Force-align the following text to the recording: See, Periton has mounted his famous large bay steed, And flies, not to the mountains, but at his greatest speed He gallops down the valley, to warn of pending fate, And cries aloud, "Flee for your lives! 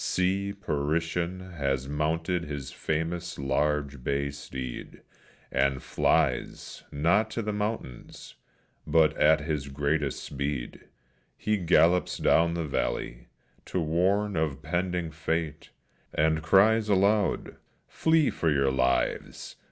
See, 0.03 0.51
Periton 0.51 1.53
has 1.57 1.87
mounted 1.87 2.45
his 2.45 2.71
famous 2.71 3.37
large 3.37 4.03
bay 4.03 4.31
steed, 4.31 5.03
And 5.51 5.83
flies, 5.83 6.81
not 6.91 7.29
to 7.29 7.43
the 7.43 7.53
mountains, 7.53 8.33
but 8.87 9.15
at 9.15 9.41
his 9.41 9.67
greatest 9.67 10.23
speed 10.23 10.85
He 11.37 11.55
gallops 11.57 12.17
down 12.17 12.55
the 12.55 12.65
valley, 12.65 13.27
to 13.65 13.79
warn 13.79 14.35
of 14.35 14.63
pending 14.63 15.11
fate, 15.11 15.69
And 16.15 16.41
cries 16.41 16.89
aloud, 16.89 17.57
"Flee 17.87 18.31
for 18.31 18.49
your 18.49 18.71
lives! 18.71 19.57